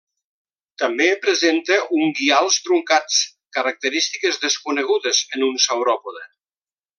També 0.83 1.05
presenta 1.25 1.77
unguials 1.97 2.57
truncats, 2.69 3.19
característiques 3.59 4.41
desconegudes 4.47 5.21
en 5.39 5.47
un 5.51 5.63
sauròpode. 5.69 6.27